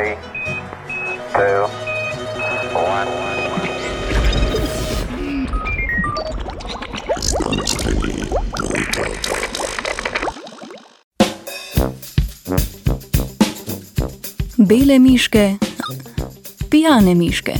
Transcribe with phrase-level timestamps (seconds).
[0.00, 0.16] three,
[1.32, 1.66] two,
[2.74, 3.08] one.
[14.56, 15.56] Bele miške,
[16.70, 17.54] pijane miške.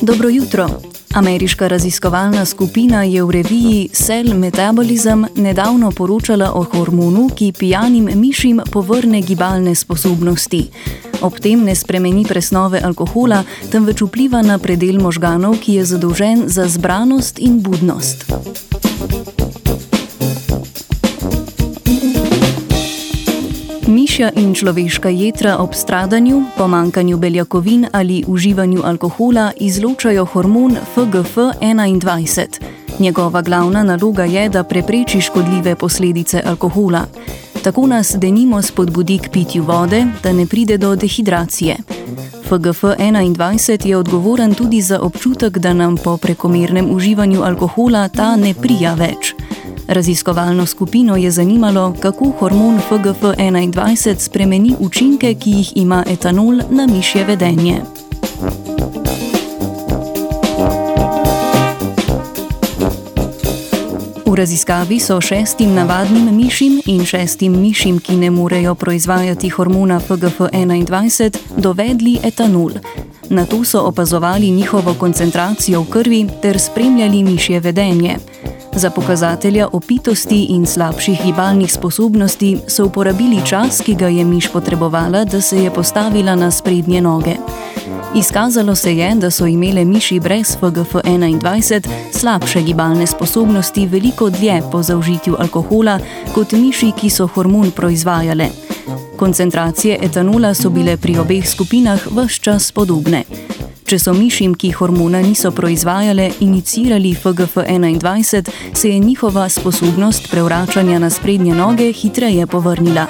[0.00, 0.95] Dobro jutro.
[1.16, 8.60] Ameriška raziskovalna skupina je v reviji Cell Metabolism nedavno poročala o hormonu, ki pijanim mišim
[8.72, 10.68] povrne gibalne sposobnosti.
[11.22, 16.68] Ob tem ne spremeni presnove alkohola, temveč vpliva na predel možganov, ki je zadolžen za
[16.68, 18.28] zbranost in budnost.
[24.16, 32.46] Mišja in človeška jedra ob stradanju, pomankanju beljakovin ali uživanju alkohola izločajo hormon FGF21.
[32.98, 37.04] Njegova glavna naloga je, da prepreči škodljive posledice alkohola.
[37.64, 41.76] Tako nas denimo spodbudi k pitju vode, da ne pride do dehidracije.
[42.50, 48.94] FGF21 je odgovoren tudi za občutek, da nam po prekomernem uživanju alkohola ta ne prija
[48.94, 49.34] več.
[49.88, 57.24] Raziskovalno skupino je zanimalo, kako hormon FGF21 spremeni učinke, ki jih ima etanol na mišje
[57.24, 57.80] vedenje.
[64.26, 71.36] V raziskavi so šestim navadnim mišim in šestim mišim, ki ne morejo proizvajati hormona FGF21,
[71.56, 72.70] dovedli etanol.
[73.30, 78.16] Na to so opazovali njihovo koncentracijo v krvi ter spremljali mišje vedenje.
[78.76, 85.24] Za pokazatelja opitosti in slabših gibalnih sposobnosti so uporabili čas, ki ga je miš potrebovala,
[85.24, 87.36] da se je postavila na sprednje noge.
[88.14, 94.82] Izkazalo se je, da so imele miši brez FGF21 slabše gibalne sposobnosti veliko dlje po
[94.82, 95.98] zaužitju alkohola
[96.34, 98.48] kot miši, ki so hormon proizvajale.
[99.16, 103.24] Koncentracije etanola so bile pri obeh skupinah vse čas podobne.
[103.86, 111.10] Če so mišim, ki hormona niso proizvajale, inicirali FGF21, se je njihova sposobnost prevračanja na
[111.10, 113.06] sprednje noge hitreje povrnila.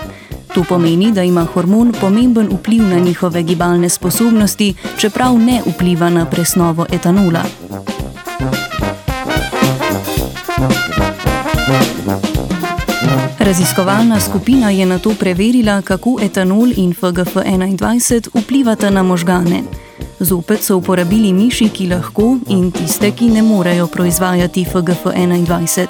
[0.54, 6.26] To pomeni, da ima hormon pomemben vpliv na njihove gibalne sposobnosti, čeprav ne vpliva na
[6.26, 7.44] presnovo etanola.
[13.38, 19.85] Raziskovalna skupina je na to preverila, kako etanol in FGF21 vplivata na možgane.
[20.21, 25.87] Zopet so uporabili miši, ki lahko in tiste, ki ne morejo proizvajati FGF21.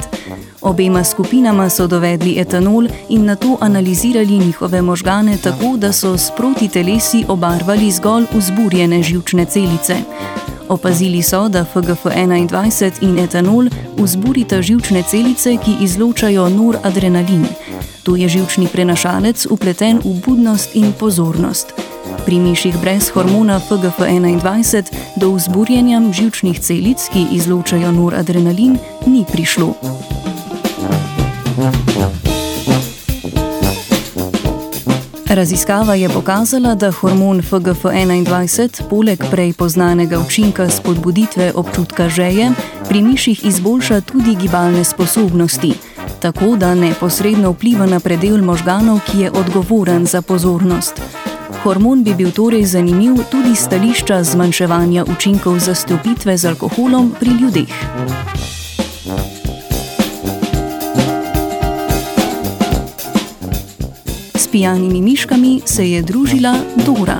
[0.60, 6.68] Obema skupinama so dovedli etanol in na to analizirali njihove možgane tako, da so sproti
[6.68, 9.96] telesi obarvali zgolj vzburjene žilčne celice.
[10.68, 17.46] Opazili so, da FGF21 in etanol vzburita žilčne celice, ki izločajo noradrenalin.
[18.02, 21.85] To je žilčni prenašalec upleten v budnost in pozornost.
[22.26, 29.74] Pri miših brez hormona FGF21 do vzburjenja žilčnih celic, ki izločajo noradrenalin, ni prišlo.
[35.30, 42.50] Raziskava je pokazala, da hormon FGF21, poleg prej poznanega učinka spodbuditve občutka žeje,
[42.88, 45.72] pri miših izboljša tudi gibalne sposobnosti,
[46.20, 51.15] tako da neposredno vpliva na predel možganov, ki je odgovoren za pozornost.
[51.66, 57.74] Hormon bi bil torej zanimiv tudi stališča zmanjševanja učinkov zastopitve z alkoholom pri ljudeh.
[64.34, 66.54] S pijanimi miškami se je družila
[66.86, 67.18] Dora.